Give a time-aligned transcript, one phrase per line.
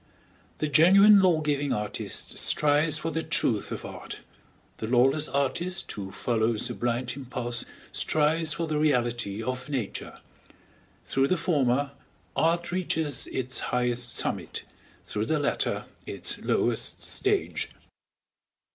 [0.57, 4.21] The genuine law giving artist strives for the truth of art,
[4.77, 10.19] the lawless artist who follows a blind impulse strives for the reality of Nature;
[11.05, 11.91] through the former,
[12.35, 14.63] art reaches its highest summit,
[15.05, 17.69] through the latter its lowest stage.